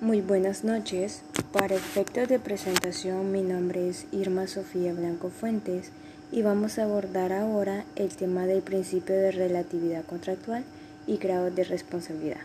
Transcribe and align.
Muy 0.00 0.20
buenas 0.20 0.62
noches. 0.62 1.22
Para 1.52 1.74
efectos 1.74 2.28
de 2.28 2.38
presentación, 2.38 3.32
mi 3.32 3.42
nombre 3.42 3.88
es 3.88 4.06
Irma 4.12 4.46
Sofía 4.46 4.92
Blanco 4.92 5.28
Fuentes 5.28 5.90
y 6.30 6.42
vamos 6.42 6.78
a 6.78 6.84
abordar 6.84 7.32
ahora 7.32 7.84
el 7.96 8.10
tema 8.10 8.46
del 8.46 8.62
principio 8.62 9.16
de 9.16 9.32
relatividad 9.32 10.04
contractual 10.04 10.62
y 11.08 11.16
grados 11.16 11.52
de 11.56 11.64
responsabilidad. 11.64 12.42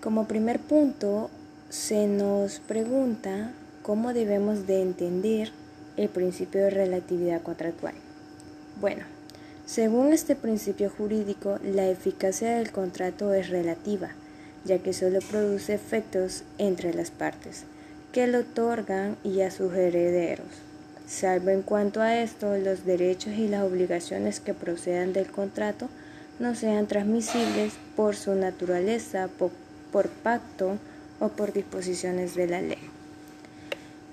Como 0.00 0.28
primer 0.28 0.60
punto, 0.60 1.30
se 1.68 2.06
nos 2.06 2.60
pregunta 2.60 3.50
cómo 3.82 4.12
debemos 4.12 4.68
de 4.68 4.82
entender 4.82 5.50
el 5.96 6.08
principio 6.08 6.62
de 6.62 6.70
relatividad 6.70 7.42
contractual. 7.42 7.94
Bueno, 8.80 9.02
según 9.64 10.12
este 10.12 10.36
principio 10.36 10.90
jurídico, 10.90 11.58
la 11.64 11.88
eficacia 11.88 12.54
del 12.54 12.70
contrato 12.70 13.34
es 13.34 13.48
relativa 13.48 14.10
ya 14.66 14.78
que 14.78 14.92
solo 14.92 15.20
produce 15.20 15.74
efectos 15.74 16.42
entre 16.58 16.92
las 16.92 17.10
partes, 17.10 17.64
que 18.12 18.26
lo 18.26 18.40
otorgan 18.40 19.16
y 19.24 19.40
a 19.40 19.50
sus 19.50 19.72
herederos. 19.74 20.46
Salvo 21.06 21.50
en 21.50 21.62
cuanto 21.62 22.02
a 22.02 22.20
esto, 22.20 22.56
los 22.56 22.84
derechos 22.84 23.34
y 23.34 23.46
las 23.46 23.62
obligaciones 23.62 24.40
que 24.40 24.54
procedan 24.54 25.12
del 25.12 25.30
contrato 25.30 25.88
no 26.40 26.54
sean 26.54 26.86
transmisibles 26.86 27.74
por 27.94 28.16
su 28.16 28.34
naturaleza, 28.34 29.28
por, 29.38 29.50
por 29.92 30.08
pacto 30.08 30.78
o 31.20 31.28
por 31.28 31.52
disposiciones 31.52 32.34
de 32.34 32.46
la 32.48 32.60
ley. 32.60 32.90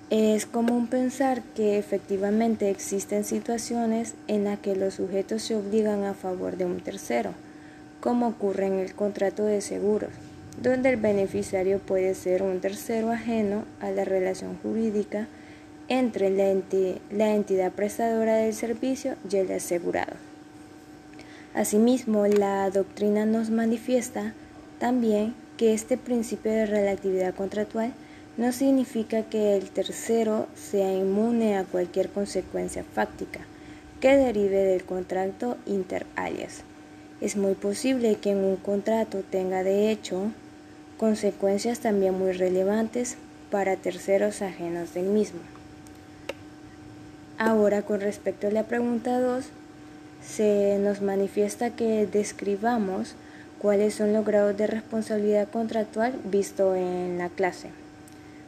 Es 0.10 0.46
común 0.46 0.88
pensar 0.88 1.42
que 1.56 1.80
efectivamente 1.80 2.70
existen 2.70 3.24
situaciones 3.24 4.14
en 4.28 4.44
las 4.44 4.60
que 4.60 4.76
los 4.76 4.94
sujetos 4.94 5.42
se 5.42 5.56
obligan 5.56 6.04
a 6.04 6.14
favor 6.14 6.56
de 6.56 6.66
un 6.66 6.82
tercero, 6.82 7.32
como 8.00 8.28
ocurre 8.28 8.68
en 8.68 8.74
el 8.74 8.94
contrato 8.94 9.46
de 9.46 9.62
seguros, 9.62 10.12
donde 10.62 10.90
el 10.90 10.98
beneficiario 10.98 11.80
puede 11.80 12.16
ser 12.16 12.44
un 12.44 12.60
tercero 12.60 13.12
ajeno 13.12 13.66
a 13.80 13.92
la 13.92 14.06
relación 14.06 14.58
jurídica 14.62 15.28
entre 15.88 16.30
la, 16.30 17.30
entidad 17.32 17.72
prestadora 17.72 18.36
del 18.36 18.54
servicio 18.54 19.16
y 19.30 19.38
el 19.38 19.52
asegurado. 19.52 20.14
Asimismo, 21.54 22.26
la 22.28 22.70
doctrina 22.70 23.26
nos 23.26 23.50
manifiesta 23.50 24.34
también 24.80 25.36
que 25.58 25.74
este 25.74 25.98
principio 25.98 26.52
de 26.52 26.66
relatividad 26.66 27.36
contractual 27.36 27.94
no 28.38 28.52
significa 28.52 29.24
que 29.24 29.56
el 29.56 29.70
tercero 29.70 30.48
sea 30.56 30.92
inmune 30.92 31.58
a 31.58 31.66
cualquier 31.66 32.10
consecuencia 32.10 32.84
fáctica 32.84 33.42
que 34.02 34.18
derive 34.18 34.58
del 34.58 34.84
contrato 34.84 35.58
inter 35.66 36.08
alias. 36.16 36.64
Es 37.22 37.38
muy 37.38 37.54
posible 37.54 38.16
que 38.16 38.32
en 38.32 38.44
un 38.44 38.58
contrato 38.58 39.24
tenga 39.30 39.64
de 39.64 39.92
hecho 39.92 40.32
consecuencias 40.98 41.80
también 41.80 42.18
muy 42.18 42.32
relevantes 42.32 43.18
para 43.52 43.76
terceros 43.76 44.42
ajenos 44.42 44.94
del 44.94 45.06
mismo. 45.06 45.40
Ahora, 47.38 47.82
con 47.82 48.02
respecto 48.02 48.48
a 48.48 48.52
la 48.52 48.64
pregunta 48.64 49.20
2, 49.20 49.46
se 50.26 50.78
nos 50.80 51.02
manifiesta 51.02 51.72
que 51.72 52.08
describamos 52.08 53.16
cuáles 53.60 53.96
son 53.96 54.14
los 54.14 54.26
grados 54.26 54.58
de 54.58 54.68
responsabilidad 54.68 55.48
contractual 55.50 56.14
visto 56.26 56.76
en 56.76 57.18
la 57.18 57.30
clase. 57.30 57.70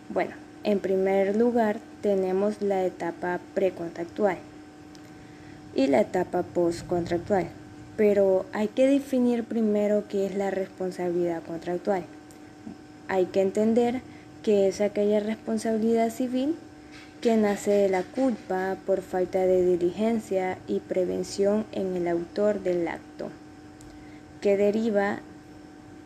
Bueno, 0.09 0.31
en 0.63 0.79
primer 0.79 1.35
lugar 1.35 1.77
tenemos 2.01 2.61
la 2.61 2.83
etapa 2.85 3.39
precontractual 3.53 4.37
y 5.75 5.87
la 5.87 6.01
etapa 6.01 6.43
postcontractual, 6.43 7.47
pero 7.97 8.45
hay 8.53 8.67
que 8.69 8.87
definir 8.87 9.43
primero 9.43 10.03
qué 10.07 10.25
es 10.25 10.35
la 10.35 10.51
responsabilidad 10.51 11.43
contractual. 11.43 12.05
Hay 13.07 13.25
que 13.25 13.41
entender 13.41 14.01
que 14.43 14.67
es 14.67 14.81
aquella 14.81 15.19
responsabilidad 15.19 16.09
civil 16.09 16.55
que 17.21 17.37
nace 17.37 17.71
de 17.71 17.89
la 17.89 18.03
culpa 18.03 18.77
por 18.85 19.01
falta 19.01 19.39
de 19.39 19.65
diligencia 19.65 20.57
y 20.67 20.79
prevención 20.79 21.65
en 21.71 21.95
el 21.95 22.07
autor 22.07 22.61
del 22.61 22.87
acto, 22.87 23.29
que 24.41 24.57
deriva 24.57 25.21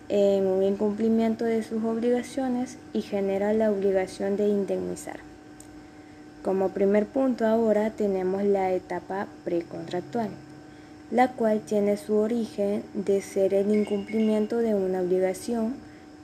en 0.08 0.48
un 0.48 0.64
incumplimiento 0.64 1.46
de 1.46 1.62
sus 1.64 1.84
obligaciones 1.84 2.78
y 2.94 3.02
genera 3.02 3.54
la 3.54 3.72
obligación 3.72 4.38
de 4.38 4.48
indemnizar. 4.48 5.20
Como 6.42 6.70
primer 6.70 7.06
punto 7.06 7.46
ahora 7.46 7.92
tenemos 7.92 8.44
la 8.44 8.72
etapa 8.72 9.28
precontractual, 9.44 10.30
la 11.12 11.34
cual 11.34 11.60
tiene 11.60 11.98
su 11.98 12.16
origen 12.16 12.84
de 12.94 13.22
ser 13.22 13.54
el 13.54 13.76
incumplimiento 13.76 14.58
de 14.58 14.74
una 14.74 15.02
obligación 15.02 15.76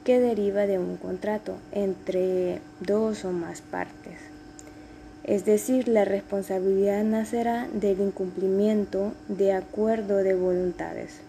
que 0.06 0.20
deriva 0.20 0.68
de 0.68 0.78
un 0.78 0.98
contrato 0.98 1.58
entre 1.72 2.62
dos 2.80 3.26
o 3.26 3.32
más 3.32 3.62
partes. 3.62 4.14
Es 5.24 5.44
decir, 5.46 5.88
la 5.88 6.06
responsabilidad 6.06 7.04
nacerá 7.04 7.68
del 7.74 8.00
incumplimiento 8.00 9.14
de 9.28 9.52
acuerdo 9.54 10.18
de 10.18 10.36
voluntades 10.36 11.22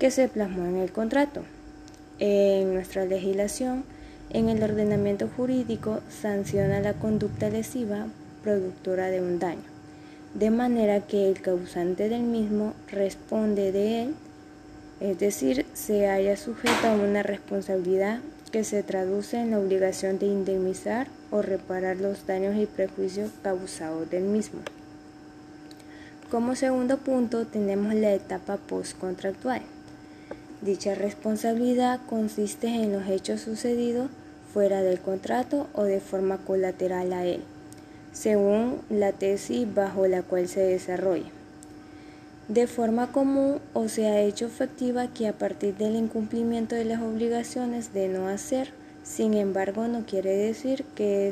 que 0.00 0.10
se 0.10 0.26
plasmó 0.26 0.66
en 0.66 0.78
el 0.78 0.90
contrato. 0.90 1.44
En 2.18 2.74
nuestra 2.74 3.04
legislación, 3.04 3.84
en 4.30 4.48
el 4.48 4.64
ordenamiento 4.64 5.28
jurídico, 5.36 6.00
sanciona 6.10 6.80
la 6.80 6.94
conducta 6.94 7.48
lesiva 7.48 8.08
productora 8.42 9.10
de 9.10 9.20
un 9.20 9.38
daño, 9.38 9.62
de 10.34 10.50
manera 10.50 11.06
que 11.06 11.28
el 11.28 11.40
causante 11.40 12.08
del 12.08 12.24
mismo 12.24 12.74
responde 12.90 13.70
de 13.70 14.02
él 14.02 14.14
es 15.00 15.18
decir, 15.18 15.64
se 15.74 16.08
haya 16.08 16.36
sujeto 16.36 16.88
a 16.88 16.94
una 16.94 17.22
responsabilidad 17.22 18.20
que 18.50 18.64
se 18.64 18.82
traduce 18.82 19.38
en 19.38 19.52
la 19.52 19.60
obligación 19.60 20.18
de 20.18 20.26
indemnizar 20.26 21.06
o 21.30 21.42
reparar 21.42 21.98
los 21.98 22.26
daños 22.26 22.56
y 22.56 22.66
prejuicios 22.66 23.30
causados 23.42 24.10
del 24.10 24.24
mismo. 24.24 24.60
Como 26.30 26.56
segundo 26.56 26.98
punto 26.98 27.46
tenemos 27.46 27.94
la 27.94 28.12
etapa 28.12 28.56
postcontractual. 28.56 29.62
Dicha 30.62 30.94
responsabilidad 30.94 32.00
consiste 32.08 32.66
en 32.66 32.92
los 32.92 33.06
hechos 33.08 33.40
sucedidos 33.40 34.10
fuera 34.52 34.82
del 34.82 34.98
contrato 34.98 35.68
o 35.74 35.84
de 35.84 36.00
forma 36.00 36.38
colateral 36.38 37.12
a 37.12 37.24
él, 37.24 37.42
según 38.12 38.80
la 38.90 39.12
tesis 39.12 39.72
bajo 39.72 40.08
la 40.08 40.22
cual 40.22 40.48
se 40.48 40.60
desarrolla 40.60 41.37
de 42.48 42.66
forma 42.66 43.12
común 43.12 43.60
o 43.74 43.88
se 43.88 44.06
ha 44.06 44.20
hecho 44.20 44.46
efectiva 44.46 45.08
que 45.08 45.28
a 45.28 45.34
partir 45.34 45.76
del 45.76 45.96
incumplimiento 45.96 46.74
de 46.74 46.86
las 46.86 47.02
obligaciones 47.02 47.92
de 47.92 48.08
no 48.08 48.26
hacer, 48.26 48.70
sin 49.02 49.34
embargo 49.34 49.86
no 49.86 50.06
quiere 50.06 50.34
decir 50.34 50.84
que, 50.94 51.30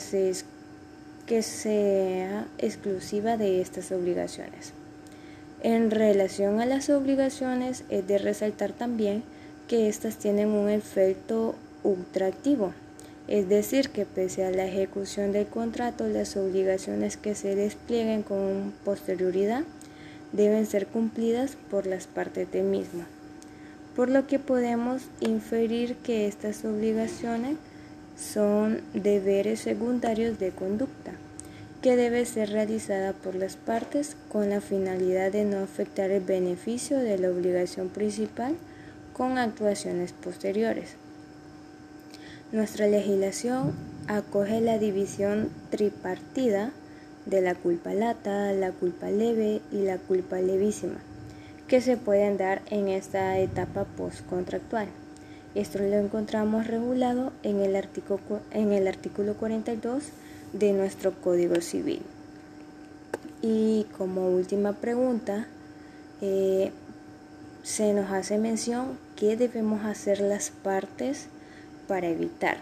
que 1.27 1.43
sea 1.43 2.47
exclusiva 2.59 3.39
de 3.39 3.63
estas 3.63 3.93
obligaciones. 3.93 4.73
En 5.63 5.91
relación 5.91 6.61
a 6.61 6.67
las 6.67 6.91
obligaciones 6.91 7.85
es 7.89 8.07
de 8.07 8.19
resaltar 8.19 8.73
también 8.73 9.23
que 9.69 9.89
éstas 9.89 10.17
tienen 10.17 10.49
un 10.49 10.69
efecto 10.69 11.55
ultraactivo, 11.83 12.73
es 13.27 13.49
decir, 13.49 13.89
que 13.89 14.05
pese 14.05 14.45
a 14.45 14.51
la 14.51 14.67
ejecución 14.67 15.33
del 15.33 15.47
contrato, 15.47 16.07
las 16.07 16.37
obligaciones 16.37 17.17
que 17.17 17.35
se 17.35 17.57
desplieguen 17.57 18.23
con 18.23 18.73
posterioridad 18.85 19.65
deben 20.33 20.67
ser 20.67 20.87
cumplidas 20.87 21.57
por 21.71 21.87
las 21.87 22.07
partes 22.07 22.51
del 22.51 22.65
mismo, 22.65 23.05
por 23.95 24.09
lo 24.09 24.27
que 24.27 24.39
podemos 24.39 25.03
inferir 25.21 25.97
que 25.97 26.27
estas 26.27 26.65
obligaciones 26.65 27.57
son 28.17 28.81
deberes 28.95 29.61
secundarios 29.61 30.39
de 30.39 30.51
conducta, 30.51 31.13
que 31.83 31.97
debe 31.97 32.25
ser 32.25 32.51
realizada 32.51 33.13
por 33.13 33.35
las 33.35 33.57
partes 33.57 34.17
con 34.29 34.51
la 34.51 34.61
finalidad 34.61 35.33
de 35.33 35.45
no 35.45 35.59
afectar 35.59 36.11
el 36.11 36.23
beneficio 36.23 36.99
de 36.99 37.19
la 37.19 37.31
obligación 37.31 37.89
principal 37.89 38.57
con 39.13 39.39
actuaciones 39.39 40.13
posteriores. 40.13 40.97
Nuestra 42.53 42.87
legislación 42.87 43.73
acoge 44.09 44.61
la 44.61 44.79
división 44.79 45.51
tripartida 45.71 46.73
de 47.27 47.43
la 47.43 47.55
culpa 47.55 47.93
lata, 47.93 48.53
la 48.53 48.73
culpa 48.73 49.11
leve 49.11 49.61
y 49.71 49.83
la 49.83 49.99
culpa 49.99 50.41
levísima, 50.41 50.97
que 51.69 51.81
se 51.81 51.97
pueden 51.97 52.37
dar 52.39 52.63
en 52.71 52.89
esta 52.89 53.39
etapa 53.39 53.85
postcontractual. 53.85 54.89
Esto 55.55 55.79
lo 55.79 55.97
encontramos 55.97 56.67
regulado 56.67 57.33
en 57.43 57.61
el, 57.61 57.77
artículo, 57.77 58.41
en 58.51 58.73
el 58.73 58.89
artículo 58.89 59.35
42 59.35 60.05
de 60.53 60.73
nuestro 60.73 61.13
Código 61.21 61.61
Civil. 61.61 62.03
Y 63.43 63.87
como 63.97 64.31
última 64.31 64.73
pregunta, 64.73 65.47
eh, 66.21 66.73
se 67.63 67.93
nos 67.93 68.11
hace 68.11 68.39
mención 68.39 68.99
qué 69.17 69.37
debemos 69.37 69.85
hacer 69.85 70.21
las 70.21 70.51
partes 70.51 71.27
para 71.87 72.09
evitar 72.09 72.59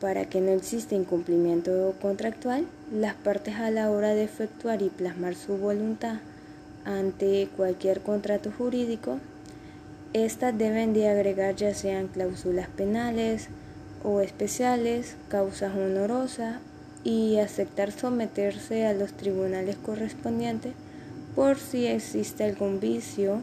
para 0.00 0.26
que 0.26 0.40
no 0.40 0.52
exista 0.52 0.94
incumplimiento 0.94 1.94
contractual, 2.00 2.66
las 2.92 3.14
partes 3.14 3.56
a 3.56 3.70
la 3.70 3.90
hora 3.90 4.14
de 4.14 4.24
efectuar 4.24 4.82
y 4.82 4.88
plasmar 4.88 5.34
su 5.34 5.56
voluntad 5.56 6.18
ante 6.84 7.48
cualquier 7.56 8.00
contrato 8.00 8.50
jurídico, 8.56 9.18
estas 10.14 10.56
deben 10.56 10.94
de 10.94 11.08
agregar 11.08 11.54
ya 11.54 11.74
sean 11.74 12.08
cláusulas 12.08 12.68
penales, 12.68 13.50
o 14.02 14.20
especiales, 14.20 15.16
causas 15.28 15.74
honorosas 15.74 16.56
y 17.04 17.38
aceptar 17.38 17.92
someterse 17.92 18.86
a 18.86 18.92
los 18.92 19.12
tribunales 19.12 19.76
correspondientes 19.76 20.72
por 21.34 21.58
si 21.58 21.86
existe 21.86 22.44
algún 22.44 22.80
vicio 22.80 23.42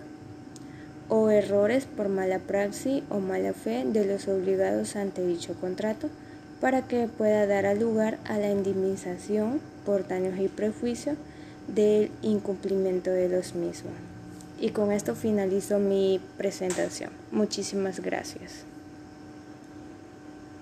o 1.07 1.29
errores 1.29 1.85
por 1.85 2.09
mala 2.09 2.39
praxis 2.39 3.03
o 3.09 3.19
mala 3.19 3.53
fe 3.53 3.85
de 3.85 4.05
los 4.05 4.27
obligados 4.27 4.95
ante 4.95 5.25
dicho 5.25 5.53
contrato 5.59 6.09
para 6.61 6.81
que 6.83 7.07
pueda 7.07 7.45
dar 7.47 7.75
lugar 7.77 8.17
a 8.25 8.37
la 8.37 8.49
indemnización 8.49 9.59
por 9.85 10.07
daños 10.07 10.39
y 10.39 10.47
prejuicios 10.47 11.17
del 11.67 12.11
incumplimiento 12.21 13.11
de 13.11 13.29
los 13.29 13.55
mismos. 13.55 13.93
Y 14.59 14.69
con 14.69 14.91
esto 14.91 15.15
finalizo 15.15 15.79
mi 15.79 16.19
presentación. 16.37 17.11
Muchísimas 17.31 17.99
gracias. 17.99 18.65